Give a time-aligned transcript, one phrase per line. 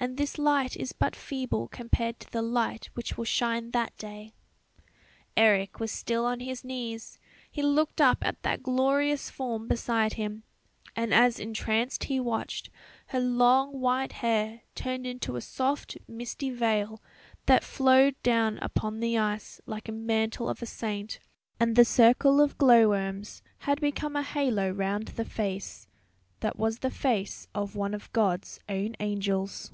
[0.00, 4.32] and this light is but feeble compared to the light which will shine that day."
[5.36, 7.18] Eric was still on his knees;
[7.50, 10.44] he looked up at that glorious form beside him,
[10.94, 12.70] and as entranced he watched,
[13.08, 17.02] her long white hair turned into a soft misty veil
[17.46, 21.18] that flowed down upon the ice like the mantle of a saint,
[21.58, 25.88] and the circle of glow worms had become a halo round the face,
[26.38, 29.72] that was the face of one of God's own angels.